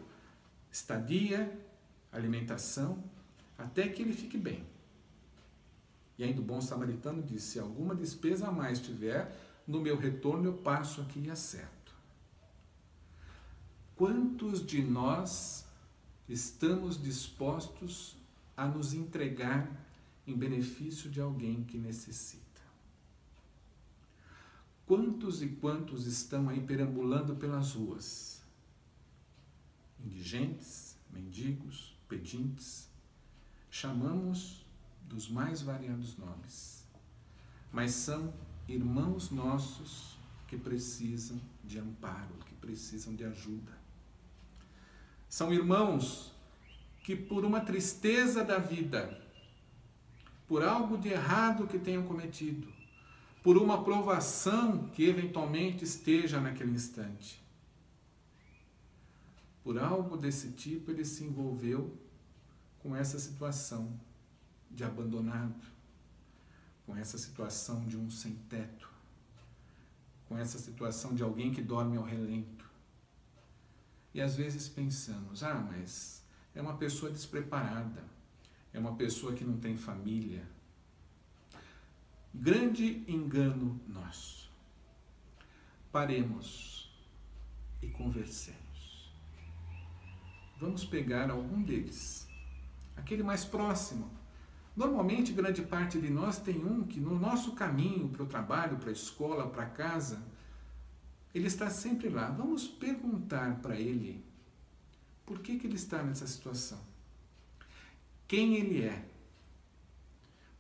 estadia, 0.72 1.58
alimentação, 2.12 3.02
até 3.58 3.88
que 3.88 4.02
ele 4.02 4.12
fique 4.14 4.38
bem. 4.38 4.66
E 6.18 6.24
ainda 6.24 6.42
o 6.42 6.44
bom 6.44 6.60
samaritano 6.60 7.22
disse: 7.22 7.52
se 7.52 7.60
alguma 7.60 7.96
despesa 7.96 8.48
a 8.48 8.52
mais 8.52 8.80
tiver, 8.80 9.34
no 9.68 9.80
meu 9.80 9.98
retorno 9.98 10.46
eu 10.46 10.54
passo 10.54 11.02
aqui 11.02 11.20
e 11.20 11.30
acerto. 11.30 11.75
Quantos 13.96 14.66
de 14.66 14.82
nós 14.82 15.66
estamos 16.28 17.02
dispostos 17.02 18.18
a 18.58 18.68
nos 18.68 18.94
entregar 18.94 19.72
em 20.28 20.36
benefício 20.36 21.10
de 21.10 21.22
alguém 21.22 21.64
que 21.64 21.78
necessita? 21.78 22.44
Quantos 24.86 25.42
e 25.42 25.48
quantos 25.48 26.06
estão 26.08 26.50
aí 26.50 26.60
perambulando 26.60 27.38
pelas 27.38 27.72
ruas? 27.72 28.42
Indigentes, 30.04 30.98
mendigos, 31.10 31.96
pedintes, 32.10 32.90
chamamos 33.72 34.66
dos 35.04 35.30
mais 35.30 35.62
variados 35.62 36.18
nomes, 36.18 36.86
mas 37.72 37.92
são 37.92 38.34
irmãos 38.68 39.32
nossos 39.32 40.18
que 40.48 40.58
precisam 40.58 41.40
de 41.64 41.80
amparo, 41.80 42.36
que 42.46 42.54
precisam 42.56 43.16
de 43.16 43.24
ajuda. 43.24 43.75
São 45.36 45.52
irmãos 45.52 46.32
que, 47.04 47.14
por 47.14 47.44
uma 47.44 47.60
tristeza 47.60 48.42
da 48.42 48.58
vida, 48.58 49.22
por 50.48 50.64
algo 50.64 50.98
de 50.98 51.10
errado 51.10 51.68
que 51.68 51.78
tenham 51.78 52.04
cometido, 52.04 52.66
por 53.44 53.58
uma 53.58 53.84
provação 53.84 54.88
que 54.88 55.04
eventualmente 55.04 55.84
esteja 55.84 56.40
naquele 56.40 56.72
instante, 56.72 57.44
por 59.62 59.78
algo 59.78 60.16
desse 60.16 60.54
tipo, 60.54 60.90
ele 60.90 61.04
se 61.04 61.26
envolveu 61.26 61.94
com 62.80 62.96
essa 62.96 63.20
situação 63.20 64.00
de 64.72 64.86
abandonado, 64.86 65.68
com 66.86 66.96
essa 66.96 67.18
situação 67.18 67.84
de 67.84 67.98
um 67.98 68.10
sem 68.10 68.36
teto, 68.48 68.90
com 70.30 70.38
essa 70.38 70.58
situação 70.58 71.14
de 71.14 71.24
alguém 71.24 71.52
que 71.52 71.62
dorme 71.62 71.98
ao 71.98 72.06
relento. 72.06 72.65
E 74.16 74.22
às 74.22 74.38
vezes 74.38 74.70
pensamos, 74.70 75.44
ah, 75.44 75.56
mas 75.56 76.24
é 76.56 76.62
uma 76.62 76.78
pessoa 76.78 77.12
despreparada, 77.12 78.02
é 78.72 78.80
uma 78.80 78.96
pessoa 78.96 79.34
que 79.34 79.44
não 79.44 79.58
tem 79.58 79.76
família. 79.76 80.42
Grande 82.34 83.04
engano 83.12 83.78
nosso. 83.86 84.50
Paremos 85.92 86.90
e 87.82 87.90
conversemos. 87.90 89.12
Vamos 90.62 90.86
pegar 90.86 91.30
algum 91.30 91.62
deles, 91.62 92.26
aquele 92.96 93.22
mais 93.22 93.44
próximo. 93.44 94.10
Normalmente, 94.78 95.34
grande 95.34 95.62
parte 95.62 96.00
de 96.00 96.10
nós 96.10 96.40
tem 96.40 96.64
um 96.64 96.84
que 96.84 97.02
no 97.02 97.20
nosso 97.20 97.52
caminho 97.52 98.08
para 98.08 98.24
o 98.24 98.28
trabalho, 98.28 98.78
para 98.78 98.92
a 98.92 98.94
escola, 98.94 99.50
para 99.50 99.66
casa, 99.66 100.24
ele 101.36 101.48
está 101.48 101.70
sempre 101.70 102.08
lá. 102.08 102.30
Vamos 102.32 102.66
perguntar 102.66 103.60
para 103.60 103.78
ele 103.78 104.24
por 105.26 105.40
que, 105.40 105.60
que 105.60 105.68
ele 105.68 105.76
está 105.76 106.02
nessa 106.02 106.26
situação. 106.26 106.80
Quem 108.26 108.56
ele 108.56 108.84
é. 108.84 109.06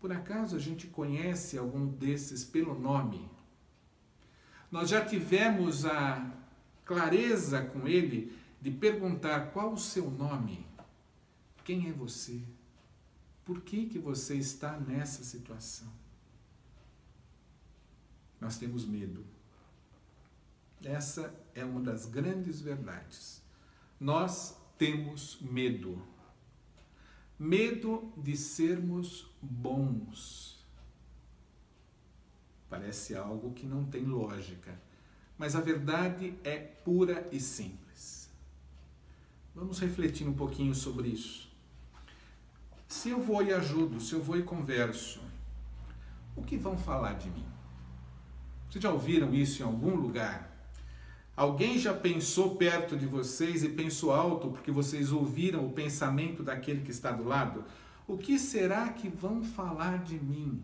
Por 0.01 0.11
acaso 0.11 0.53
a 0.53 0.59
gente 0.59 0.87
conhece 0.87 1.57
algum 1.57 1.87
desses 1.87 2.43
pelo 2.43 2.77
nome? 2.77 3.25
Nós 4.69 4.89
já 4.89 5.03
tivemos 5.03 5.85
a 5.85 6.29
clareza 6.83 7.63
com 7.63 7.87
ele 7.87 8.37
de 8.61 8.69
perguntar 8.69 9.51
qual 9.51 9.73
o 9.73 9.77
seu 9.77 10.11
nome? 10.11 10.67
Quem 11.63 11.87
é 11.87 11.93
você? 11.93 12.41
Por 13.45 13.61
que, 13.61 13.85
que 13.85 13.97
você 13.97 14.35
está 14.35 14.77
nessa 14.77 15.23
situação? 15.23 15.87
Nós 18.41 18.57
temos 18.57 18.85
medo 18.85 19.34
Essa 20.83 21.33
é 21.53 21.63
uma 21.63 21.81
das 21.81 22.05
grandes 22.05 22.61
verdades. 22.61 23.41
Nós 23.99 24.57
temos 24.77 25.39
medo. 25.41 26.01
Medo 27.37 28.11
de 28.17 28.35
sermos 28.37 29.27
bons. 29.41 30.63
Parece 32.69 33.15
algo 33.15 33.53
que 33.53 33.65
não 33.65 33.85
tem 33.85 34.03
lógica, 34.03 34.79
mas 35.37 35.55
a 35.55 35.61
verdade 35.61 36.37
é 36.43 36.57
pura 36.57 37.27
e 37.31 37.39
simples. 37.39 38.29
Vamos 39.53 39.79
refletir 39.79 40.27
um 40.27 40.33
pouquinho 40.33 40.75
sobre 40.75 41.09
isso. 41.09 41.49
Se 42.87 43.09
eu 43.09 43.21
vou 43.21 43.41
e 43.43 43.53
ajudo, 43.53 43.99
se 43.99 44.13
eu 44.13 44.21
vou 44.21 44.37
e 44.37 44.43
converso, 44.43 45.21
o 46.35 46.43
que 46.43 46.57
vão 46.57 46.77
falar 46.77 47.13
de 47.13 47.29
mim? 47.29 47.45
Vocês 48.69 48.83
já 48.83 48.91
ouviram 48.91 49.33
isso 49.33 49.61
em 49.61 49.65
algum 49.65 49.95
lugar? 49.95 50.54
Alguém 51.35 51.77
já 51.77 51.93
pensou 51.93 52.55
perto 52.55 52.95
de 52.95 53.05
vocês 53.05 53.61
e 53.61 53.69
pensou 53.69 54.13
alto 54.13 54.51
porque 54.51 54.71
vocês 54.71 55.11
ouviram 55.11 55.65
o 55.65 55.73
pensamento 55.73 56.41
daquele 56.41 56.81
que 56.81 56.91
está 56.91 57.11
do 57.11 57.25
lado? 57.25 57.65
O 58.07 58.17
que 58.17 58.39
será 58.39 58.87
que 58.93 59.09
vão 59.09 59.43
falar 59.43 60.01
de 60.03 60.17
mim? 60.17 60.63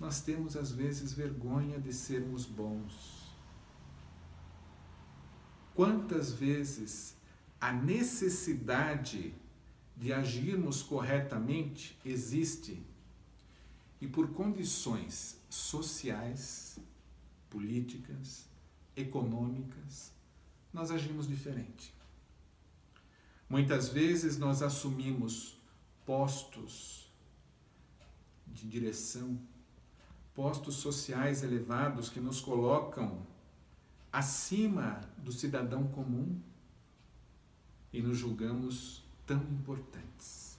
Nós 0.00 0.20
temos 0.20 0.56
às 0.56 0.72
vezes 0.72 1.12
vergonha 1.12 1.78
de 1.78 1.92
sermos 1.92 2.46
bons. 2.46 3.32
Quantas 5.74 6.32
vezes 6.32 7.16
a 7.60 7.72
necessidade 7.72 9.34
de 9.96 10.12
agirmos 10.12 10.82
corretamente 10.82 11.96
existe 12.04 12.82
e 14.00 14.06
por 14.08 14.30
condições 14.30 15.40
sociais, 15.48 16.78
políticas, 17.50 18.47
econômicas, 19.00 20.12
nós 20.72 20.90
agimos 20.90 21.26
diferente. 21.26 21.94
Muitas 23.48 23.88
vezes 23.88 24.36
nós 24.36 24.62
assumimos 24.62 25.56
postos 26.04 27.10
de 28.46 28.68
direção, 28.68 29.38
postos 30.34 30.76
sociais 30.76 31.42
elevados 31.42 32.08
que 32.08 32.20
nos 32.20 32.40
colocam 32.40 33.26
acima 34.12 35.00
do 35.18 35.32
cidadão 35.32 35.86
comum 35.88 36.40
e 37.92 38.02
nos 38.02 38.18
julgamos 38.18 39.02
tão 39.26 39.42
importantes. 39.44 40.58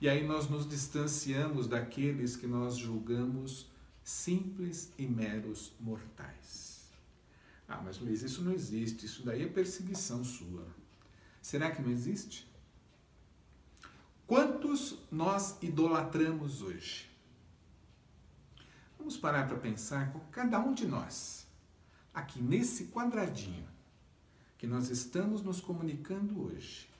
E 0.00 0.08
aí 0.08 0.26
nós 0.26 0.48
nos 0.48 0.66
distanciamos 0.66 1.66
daqueles 1.66 2.34
que 2.34 2.46
nós 2.46 2.76
julgamos 2.76 3.69
simples 4.10 4.92
e 4.98 5.06
meros 5.06 5.72
mortais. 5.78 6.90
Ah, 7.68 7.80
mas 7.82 7.98
Luiz, 7.98 8.22
isso 8.22 8.42
não 8.42 8.52
existe, 8.52 9.06
isso 9.06 9.24
daí 9.24 9.44
é 9.44 9.46
perseguição 9.46 10.24
sua. 10.24 10.66
Será 11.40 11.70
que 11.70 11.80
não 11.80 11.90
existe? 11.90 12.50
Quantos 14.26 14.98
nós 15.12 15.56
idolatramos 15.62 16.60
hoje? 16.60 17.08
Vamos 18.98 19.16
parar 19.16 19.46
para 19.46 19.56
pensar 19.56 20.12
com 20.12 20.18
cada 20.30 20.58
um 20.58 20.74
de 20.74 20.86
nós, 20.86 21.46
aqui 22.12 22.42
nesse 22.42 22.86
quadradinho 22.86 23.66
que 24.58 24.66
nós 24.66 24.90
estamos 24.90 25.40
nos 25.40 25.60
comunicando 25.60 26.42
hoje. 26.42 26.90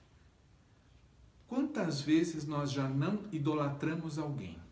Quantas 1.49 2.01
vezes 2.01 2.47
nós 2.47 2.71
já 2.71 2.89
não 2.89 3.25
idolatramos 3.33 4.17
alguém? 4.17 4.70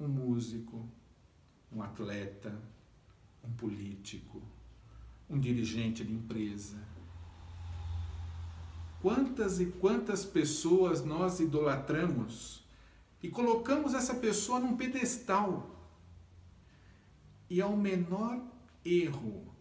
Um 0.00 0.08
músico, 0.08 0.88
um 1.70 1.82
atleta, 1.82 2.58
um 3.44 3.52
político, 3.52 4.42
um 5.28 5.38
dirigente 5.38 6.02
de 6.02 6.12
empresa. 6.12 6.78
Quantas 9.00 9.60
e 9.60 9.66
quantas 9.66 10.24
pessoas 10.24 11.04
nós 11.04 11.38
idolatramos 11.38 12.64
e 13.22 13.28
colocamos 13.28 13.94
essa 13.94 14.14
pessoa 14.14 14.58
num 14.58 14.76
pedestal. 14.76 15.78
E 17.48 17.60
ao 17.60 17.76
menor 17.76 18.40
erro, 18.84 19.54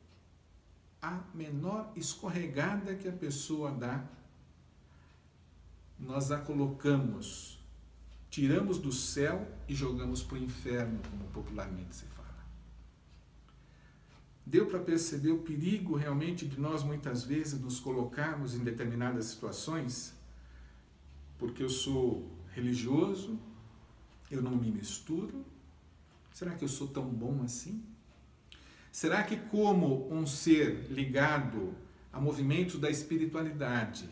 a 1.01 1.21
menor 1.33 1.91
escorregada 1.95 2.95
que 2.95 3.07
a 3.07 3.11
pessoa 3.11 3.71
dá, 3.71 4.05
nós 5.97 6.31
a 6.31 6.39
colocamos, 6.39 7.58
tiramos 8.29 8.77
do 8.77 8.91
céu 8.91 9.47
e 9.67 9.73
jogamos 9.73 10.21
para 10.21 10.35
o 10.35 10.43
inferno, 10.43 10.99
como 11.09 11.23
popularmente 11.25 11.95
se 11.95 12.05
fala. 12.05 12.45
Deu 14.45 14.65
para 14.67 14.79
perceber 14.79 15.31
o 15.31 15.39
perigo 15.39 15.95
realmente 15.95 16.47
de 16.47 16.59
nós 16.59 16.83
muitas 16.83 17.23
vezes 17.23 17.59
nos 17.59 17.79
colocarmos 17.79 18.55
em 18.55 18.63
determinadas 18.63 19.25
situações, 19.25 20.13
porque 21.37 21.63
eu 21.63 21.69
sou 21.69 22.29
religioso, 22.53 23.39
eu 24.29 24.41
não 24.41 24.55
me 24.55 24.71
misturo. 24.71 25.45
Será 26.33 26.53
que 26.55 26.63
eu 26.63 26.69
sou 26.69 26.87
tão 26.87 27.05
bom 27.05 27.41
assim? 27.43 27.83
Será 28.91 29.23
que, 29.23 29.37
como 29.37 30.11
um 30.11 30.25
ser 30.25 30.87
ligado 30.89 31.73
a 32.11 32.19
movimentos 32.19 32.79
da 32.79 32.89
espiritualidade, 32.89 34.09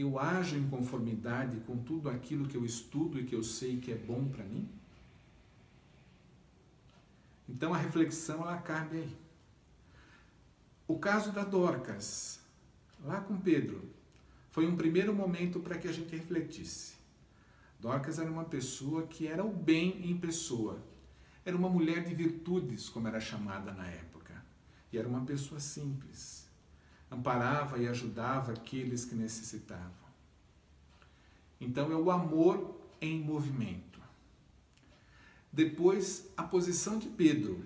eu 0.00 0.18
ajo 0.18 0.56
em 0.56 0.68
conformidade 0.68 1.58
com 1.60 1.76
tudo 1.76 2.08
aquilo 2.08 2.46
que 2.46 2.56
eu 2.56 2.64
estudo 2.64 3.18
e 3.18 3.24
que 3.24 3.34
eu 3.34 3.42
sei 3.42 3.78
que 3.78 3.92
é 3.92 3.96
bom 3.96 4.28
para 4.28 4.44
mim? 4.44 4.68
Então 7.48 7.74
a 7.74 7.78
reflexão 7.78 8.42
ela 8.42 8.58
cabe 8.58 8.98
aí. 8.98 9.16
O 10.86 10.98
caso 10.98 11.32
da 11.32 11.44
Dorcas, 11.44 12.40
lá 13.04 13.20
com 13.20 13.38
Pedro, 13.38 13.88
foi 14.50 14.66
um 14.66 14.76
primeiro 14.76 15.14
momento 15.14 15.60
para 15.60 15.78
que 15.78 15.88
a 15.88 15.92
gente 15.92 16.14
refletisse. 16.14 16.94
Dorcas 17.78 18.18
era 18.18 18.30
uma 18.30 18.44
pessoa 18.44 19.06
que 19.06 19.26
era 19.26 19.44
o 19.44 19.52
bem 19.52 20.10
em 20.10 20.16
pessoa. 20.16 20.82
Era 21.44 21.56
uma 21.56 21.68
mulher 21.68 22.04
de 22.04 22.14
virtudes, 22.14 22.88
como 22.88 23.08
era 23.08 23.20
chamada 23.20 23.72
na 23.72 23.86
época. 23.86 24.44
E 24.92 24.98
era 24.98 25.08
uma 25.08 25.24
pessoa 25.24 25.60
simples 25.60 26.49
amparava 27.10 27.78
e 27.78 27.88
ajudava 27.88 28.52
aqueles 28.52 29.04
que 29.04 29.14
necessitavam. 29.14 29.90
Então 31.60 31.90
é 31.90 31.96
o 31.96 32.10
amor 32.10 32.78
em 33.00 33.20
movimento. 33.20 34.00
Depois, 35.52 36.28
a 36.36 36.42
posição 36.42 36.98
de 36.98 37.08
Pedro 37.08 37.64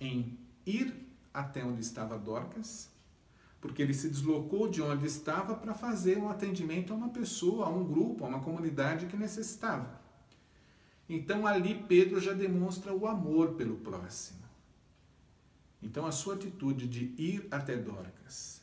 em 0.00 0.38
ir 0.64 0.94
até 1.32 1.64
onde 1.64 1.82
estava 1.82 2.18
Dorcas, 2.18 2.88
porque 3.60 3.82
ele 3.82 3.92
se 3.92 4.08
deslocou 4.08 4.68
de 4.68 4.80
onde 4.80 5.06
estava 5.06 5.54
para 5.54 5.74
fazer 5.74 6.16
um 6.18 6.28
atendimento 6.28 6.92
a 6.92 6.96
uma 6.96 7.08
pessoa, 7.10 7.66
a 7.66 7.68
um 7.68 7.84
grupo, 7.84 8.24
a 8.24 8.28
uma 8.28 8.40
comunidade 8.40 9.06
que 9.06 9.16
necessitava. 9.16 10.00
Então 11.08 11.46
ali 11.46 11.74
Pedro 11.86 12.20
já 12.20 12.32
demonstra 12.32 12.92
o 12.92 13.06
amor 13.06 13.54
pelo 13.54 13.76
próximo. 13.76 14.45
Então, 15.82 16.06
a 16.06 16.12
sua 16.12 16.34
atitude 16.34 16.86
de 16.86 17.14
ir 17.20 17.46
até 17.50 17.76
Dorcas, 17.76 18.60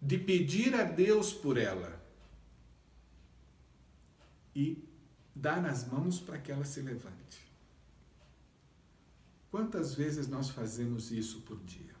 de 0.00 0.18
pedir 0.18 0.74
a 0.74 0.84
Deus 0.84 1.32
por 1.32 1.56
ela 1.56 2.00
e 4.54 4.82
dar 5.34 5.64
as 5.66 5.86
mãos 5.86 6.20
para 6.20 6.38
que 6.38 6.50
ela 6.50 6.64
se 6.64 6.80
levante. 6.80 7.48
Quantas 9.50 9.94
vezes 9.94 10.28
nós 10.28 10.50
fazemos 10.50 11.10
isso 11.10 11.40
por 11.42 11.58
dia? 11.64 11.94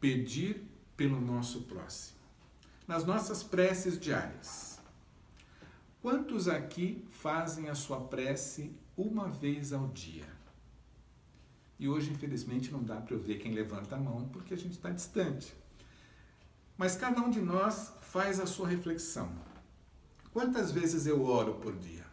Pedir 0.00 0.62
pelo 0.96 1.20
nosso 1.20 1.62
próximo. 1.62 2.18
Nas 2.86 3.04
nossas 3.04 3.42
preces 3.42 3.98
diárias. 3.98 4.80
Quantos 6.00 6.48
aqui 6.48 7.04
fazem 7.10 7.68
a 7.68 7.74
sua 7.74 8.00
prece 8.00 8.72
uma 8.96 9.28
vez 9.28 9.72
ao 9.72 9.88
dia? 9.88 10.37
E 11.78 11.88
hoje, 11.88 12.10
infelizmente, 12.10 12.72
não 12.72 12.82
dá 12.82 13.00
para 13.00 13.14
eu 13.14 13.20
ver 13.20 13.38
quem 13.38 13.52
levanta 13.52 13.94
a 13.94 13.98
mão 13.98 14.28
porque 14.28 14.54
a 14.54 14.56
gente 14.56 14.72
está 14.72 14.90
distante. 14.90 15.54
Mas 16.76 16.96
cada 16.96 17.20
um 17.20 17.30
de 17.30 17.40
nós 17.40 17.92
faz 18.00 18.40
a 18.40 18.46
sua 18.46 18.68
reflexão. 18.68 19.32
Quantas 20.32 20.70
vezes 20.72 21.06
eu 21.06 21.24
oro 21.24 21.54
por 21.54 21.76
dia? 21.76 22.06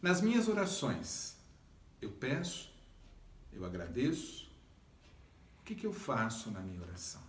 Nas 0.00 0.20
minhas 0.20 0.48
orações, 0.48 1.36
eu 2.00 2.10
peço, 2.10 2.72
eu 3.52 3.64
agradeço. 3.64 4.50
O 5.60 5.64
que, 5.64 5.74
que 5.74 5.86
eu 5.86 5.92
faço 5.92 6.50
na 6.50 6.60
minha 6.60 6.80
oração? 6.80 7.22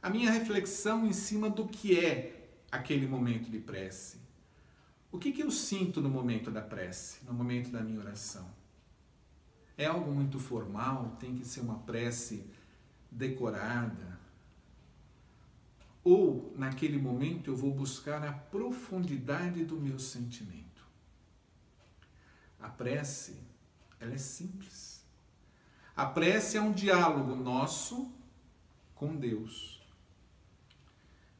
A 0.00 0.08
minha 0.08 0.30
reflexão 0.30 1.04
em 1.04 1.12
cima 1.12 1.50
do 1.50 1.66
que 1.66 1.98
é 1.98 2.50
aquele 2.70 3.06
momento 3.06 3.50
de 3.50 3.58
prece. 3.58 4.18
O 5.10 5.18
que, 5.18 5.32
que 5.32 5.42
eu 5.42 5.50
sinto 5.50 6.00
no 6.00 6.08
momento 6.08 6.50
da 6.50 6.62
prece, 6.62 7.24
no 7.24 7.34
momento 7.34 7.70
da 7.70 7.80
minha 7.80 7.98
oração? 7.98 8.48
É 9.78 9.86
algo 9.86 10.10
muito 10.10 10.40
formal, 10.40 11.16
tem 11.20 11.36
que 11.36 11.46
ser 11.46 11.60
uma 11.60 11.78
prece 11.78 12.44
decorada. 13.08 14.18
Ou, 16.02 16.52
naquele 16.56 16.98
momento, 16.98 17.50
eu 17.50 17.56
vou 17.56 17.72
buscar 17.72 18.24
a 18.26 18.32
profundidade 18.32 19.64
do 19.64 19.76
meu 19.76 20.00
sentimento. 20.00 20.84
A 22.60 22.68
prece, 22.68 23.38
ela 24.00 24.14
é 24.14 24.18
simples. 24.18 25.04
A 25.94 26.04
prece 26.06 26.56
é 26.56 26.60
um 26.60 26.72
diálogo 26.72 27.36
nosso 27.36 28.12
com 28.96 29.14
Deus. 29.14 29.80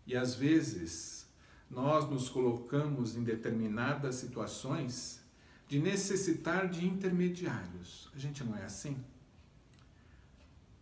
E 0.06 0.16
às 0.16 0.34
vezes 0.36 1.28
nós 1.68 2.08
nos 2.08 2.28
colocamos 2.28 3.16
em 3.16 3.24
determinadas 3.24 4.14
situações 4.14 5.20
de 5.68 5.78
necessitar 5.78 6.66
de 6.66 6.86
intermediários. 6.86 8.10
A 8.14 8.18
gente 8.18 8.42
não 8.42 8.56
é 8.56 8.64
assim? 8.64 8.96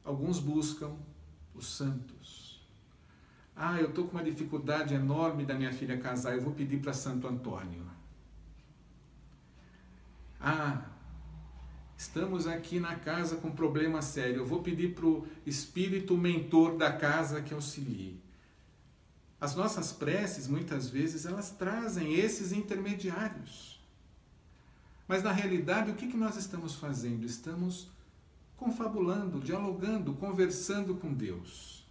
Alguns 0.05 0.39
buscam 0.39 0.97
os 1.53 1.67
santos. 1.67 2.65
Ah, 3.55 3.81
eu 3.81 3.89
estou 3.89 4.07
com 4.07 4.13
uma 4.13 4.23
dificuldade 4.23 4.95
enorme 4.95 5.45
da 5.45 5.55
minha 5.55 5.73
filha 5.73 5.99
casar, 5.99 6.35
eu 6.35 6.43
vou 6.43 6.53
pedir 6.53 6.81
para 6.81 6.93
Santo 6.93 7.27
Antônio. 7.27 7.85
Ah, 10.39 10.85
estamos 11.97 12.47
aqui 12.47 12.79
na 12.79 12.97
casa 12.97 13.37
com 13.37 13.51
problema 13.51 14.03
sério, 14.03 14.37
eu 14.37 14.47
vou 14.47 14.63
pedir 14.63 14.95
para 14.95 15.07
o 15.07 15.27
espírito 15.45 16.17
mentor 16.17 16.77
da 16.77 16.93
casa 16.93 17.43
que 17.43 17.55
auxilie. 17.55 18.21
As 19.41 19.55
nossas 19.55 19.93
preces, 19.93 20.47
muitas 20.47 20.89
vezes, 20.89 21.27
elas 21.27 21.51
trazem 21.51 22.15
esses 22.15 22.53
intermediários. 22.53 23.76
Mas 25.09 25.23
na 25.23 25.33
realidade, 25.33 25.91
o 25.91 25.95
que, 25.95 26.09
que 26.09 26.17
nós 26.17 26.37
estamos 26.37 26.75
fazendo? 26.75 27.25
Estamos 27.25 27.89
confabulando, 28.57 29.39
dialogando, 29.39 30.15
conversando 30.15 30.97
com 30.97 31.13
Deus. 31.13 31.87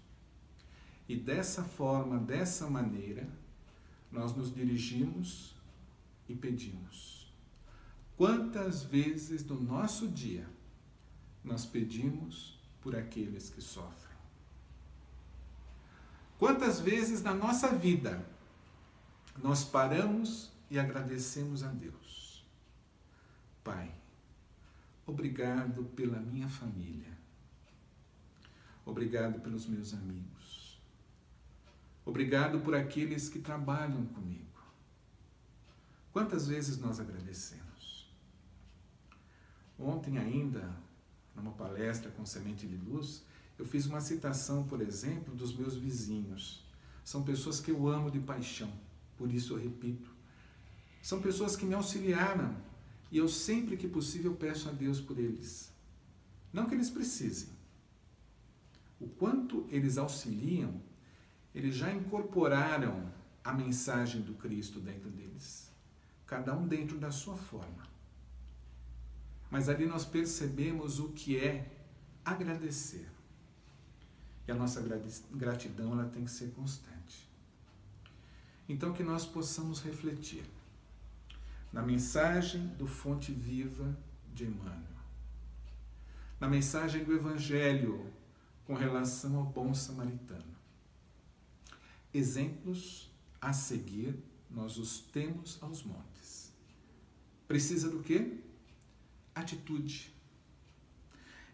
E 1.08 1.16
dessa 1.16 1.64
forma, 1.64 2.18
dessa 2.18 2.70
maneira, 2.70 3.28
nós 4.12 4.36
nos 4.36 4.54
dirigimos 4.54 5.56
e 6.28 6.36
pedimos. 6.36 7.32
Quantas 8.18 8.84
vezes 8.84 9.46
no 9.46 9.62
nosso 9.62 10.08
dia 10.08 10.48
nós 11.44 11.66
pedimos 11.66 12.58
por 12.82 12.96
aqueles 12.96 13.50
que 13.50 13.62
sofrem? 13.62 14.16
Quantas 16.40 16.80
vezes 16.80 17.22
na 17.22 17.34
nossa 17.34 17.70
vida 17.70 18.26
nós 19.42 19.64
paramos 19.64 20.52
e 20.70 20.80
agradecemos 20.80 21.64
a 21.64 21.68
Deus? 21.68 22.25
Pai, 23.66 23.92
Obrigado 25.06 25.84
pela 25.96 26.20
minha 26.20 26.50
família. 26.50 27.16
Obrigado 28.84 29.40
pelos 29.40 29.68
meus 29.68 29.94
amigos. 29.94 30.80
Obrigado 32.04 32.60
por 32.60 32.76
aqueles 32.76 33.30
que 33.30 33.40
trabalham 33.40 34.06
comigo. 34.08 34.46
Quantas 36.12 36.48
vezes 36.48 36.80
nós 36.80 37.00
agradecemos? 37.00 38.10
Ontem 39.78 40.18
ainda, 40.18 40.76
numa 41.36 41.52
palestra 41.52 42.10
com 42.12 42.26
Semente 42.26 42.66
de 42.66 42.78
Luz, 42.78 43.24
eu 43.60 43.66
fiz 43.66 43.86
uma 43.86 44.02
citação, 44.02 44.64
por 44.64 44.82
exemplo, 44.82 45.36
dos 45.36 45.56
meus 45.56 45.76
vizinhos. 45.76 46.64
São 47.04 47.24
pessoas 47.24 47.60
que 47.60 47.72
eu 47.72 47.88
amo 47.88 48.10
de 48.10 48.20
paixão, 48.20 48.72
por 49.18 49.32
isso 49.32 49.54
eu 49.54 49.58
repito. 49.58 50.10
São 51.02 51.22
pessoas 51.22 51.56
que 51.56 51.66
me 51.66 51.76
auxiliaram 51.76 52.56
e 53.12 53.18
eu 53.18 53.28
sempre 53.28 53.78
que 53.78 53.88
possível 53.88 54.36
peço 54.36 54.70
a 54.70 54.72
Deus 54.72 55.00
por 55.00 55.18
eles. 55.18 55.72
Não 56.52 56.68
que 56.68 56.74
eles 56.74 56.90
precisem. 56.90 57.50
O 59.00 59.08
quanto 59.08 59.68
eles 59.70 59.98
auxiliam, 59.98 60.82
eles 61.54 61.76
já 61.76 61.92
incorporaram 61.94 63.12
a 63.44 63.54
mensagem 63.54 64.22
do 64.22 64.34
Cristo 64.34 64.80
dentro 64.80 65.10
deles. 65.10 65.70
Cada 66.26 66.56
um 66.56 66.68
dentro 66.68 66.98
da 66.98 67.12
sua 67.12 67.36
forma. 67.36 67.84
Mas 69.52 69.70
ali 69.70 69.86
nós 69.86 70.04
percebemos 70.06 71.00
o 71.00 71.10
que 71.10 71.38
é 71.38 71.72
agradecer. 72.24 73.08
E 74.48 74.52
a 74.52 74.56
nossa 74.56 74.82
gratidão 75.32 75.94
ela 75.94 76.10
tem 76.10 76.24
que 76.24 76.32
ser 76.32 76.52
constante. 76.52 77.30
Então 78.68 78.94
que 78.94 79.04
nós 79.04 79.26
possamos 79.26 79.82
refletir 79.82 80.44
na 81.76 81.82
mensagem 81.82 82.68
do 82.78 82.88
Fonte 82.88 83.34
Viva 83.34 83.98
de 84.34 84.46
Emmanuel, 84.46 84.80
na 86.40 86.48
mensagem 86.48 87.04
do 87.04 87.14
Evangelho 87.14 88.14
com 88.64 88.76
relação 88.76 89.36
ao 89.36 89.44
bom 89.44 89.74
samaritano. 89.74 90.56
Exemplos 92.14 93.12
a 93.42 93.52
seguir 93.52 94.18
nós 94.50 94.78
os 94.78 95.00
temos 95.00 95.62
aos 95.62 95.84
montes. 95.84 96.50
Precisa 97.46 97.90
do 97.90 98.00
quê? 98.00 98.38
Atitude. 99.36 100.14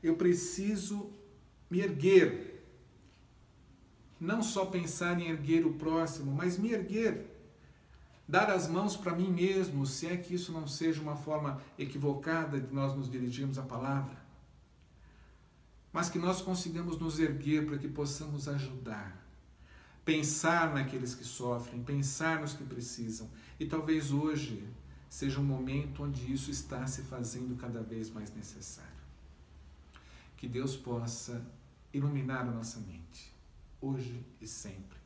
Eu 0.04 0.16
preciso 0.18 1.12
me 1.68 1.80
erguer. 1.80 2.64
Não 4.20 4.44
só 4.44 4.68
pensar 4.68 5.20
em 5.20 5.30
erguer 5.30 5.66
o 5.66 5.74
próximo, 5.74 6.32
mas 6.32 6.60
me 6.60 6.74
erguer 6.74 7.31
dar 8.28 8.50
as 8.50 8.68
mãos 8.68 8.96
para 8.96 9.16
mim 9.16 9.30
mesmo, 9.32 9.86
se 9.86 10.08
é 10.08 10.18
que 10.18 10.34
isso 10.34 10.52
não 10.52 10.68
seja 10.68 11.02
uma 11.02 11.16
forma 11.16 11.62
equivocada 11.78 12.60
de 12.60 12.74
nós 12.74 12.96
nos 12.96 13.10
dirigirmos 13.10 13.58
à 13.58 13.64
palavra. 13.64 14.18
Mas 15.92 16.10
que 16.10 16.18
nós 16.18 16.42
consigamos 16.42 16.98
nos 16.98 17.20
erguer 17.20 17.66
para 17.66 17.78
que 17.78 17.88
possamos 17.88 18.48
ajudar, 18.48 19.22
pensar 20.06 20.74
naqueles 20.74 21.14
que 21.14 21.26
sofrem, 21.26 21.84
pensar 21.84 22.40
nos 22.40 22.54
que 22.54 22.64
precisam. 22.64 23.30
E 23.60 23.66
talvez 23.66 24.12
hoje 24.12 24.66
seja 25.10 25.42
um 25.42 25.44
momento 25.44 26.04
onde 26.04 26.32
isso 26.32 26.50
está 26.50 26.88
se 26.88 27.02
fazendo 27.02 27.58
cada 27.58 27.84
vez 27.84 28.10
mais 28.10 28.34
necessário. 28.34 28.90
Que 30.38 30.48
Deus 30.48 30.78
possa 30.78 31.46
iluminar 31.94 32.48
a 32.48 32.52
nossa 32.52 32.80
mente, 32.80 33.34
hoje 33.82 34.26
e 34.40 34.48
sempre, 34.48 34.98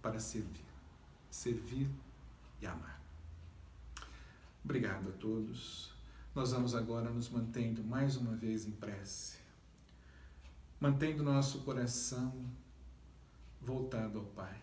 para 0.00 0.20
servir. 0.20 0.64
Servir 1.28 1.90
e 2.62 2.66
amar. 2.66 3.02
Obrigado 4.64 5.08
a 5.08 5.12
todos. 5.12 5.92
Nós 6.34 6.52
vamos 6.52 6.74
agora 6.74 7.10
nos 7.10 7.28
mantendo 7.28 7.84
mais 7.84 8.16
uma 8.16 8.34
vez 8.34 8.66
em 8.66 8.70
prece, 8.70 9.36
mantendo 10.80 11.22
nosso 11.22 11.58
coração 11.60 12.32
voltado 13.60 14.18
ao 14.18 14.24
Pai 14.24 14.60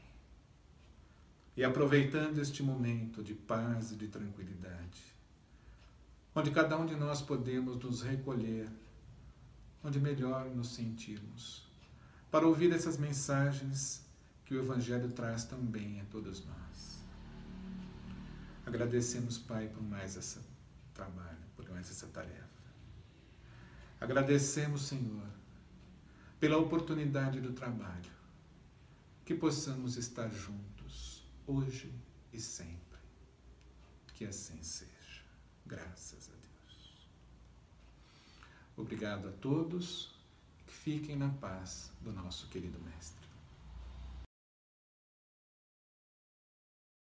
e 1.55 1.63
aproveitando 1.63 2.39
este 2.39 2.63
momento 2.63 3.21
de 3.21 3.33
paz 3.33 3.91
e 3.91 3.95
de 3.95 4.07
tranquilidade, 4.07 5.13
onde 6.33 6.51
cada 6.51 6.77
um 6.77 6.85
de 6.85 6.95
nós 6.95 7.21
podemos 7.21 7.77
nos 7.77 8.01
recolher, 8.01 8.69
onde 9.83 9.99
melhor 9.99 10.45
nos 10.49 10.73
sentirmos, 10.73 11.67
para 12.31 12.47
ouvir 12.47 12.71
essas 12.71 12.97
mensagens 12.97 14.05
que 14.45 14.55
o 14.55 14.59
Evangelho 14.59 15.11
traz 15.11 15.43
também 15.43 15.99
a 15.99 16.05
todos 16.05 16.45
nós. 16.45 16.58
Agradecemos, 18.69 19.39
Pai, 19.39 19.67
por 19.67 19.81
mais 19.81 20.15
esse 20.15 20.39
trabalho, 20.93 21.39
por 21.55 21.67
mais 21.71 21.89
essa 21.89 22.05
tarefa. 22.05 22.47
Agradecemos, 23.99 24.83
Senhor, 24.83 25.27
pela 26.39 26.55
oportunidade 26.59 27.41
do 27.41 27.51
trabalho, 27.51 28.11
que 29.25 29.33
possamos 29.33 29.97
estar 29.97 30.29
juntos, 30.29 31.27
hoje 31.47 31.91
e 32.31 32.39
sempre. 32.39 32.99
Que 34.13 34.25
assim 34.25 34.61
seja. 34.61 35.23
Graças 35.65 36.29
a 36.29 36.33
Deus. 36.33 37.07
Obrigado 38.77 39.29
a 39.29 39.31
todos. 39.31 40.13
Que 40.67 40.73
fiquem 40.75 41.15
na 41.15 41.29
paz 41.29 41.91
do 42.01 42.11
nosso 42.11 42.47
querido 42.49 42.79
Mestre. 42.81 43.18